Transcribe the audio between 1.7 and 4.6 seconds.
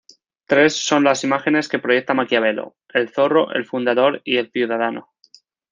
proyecta Maquiavelo: El Zorro, el Fundador y el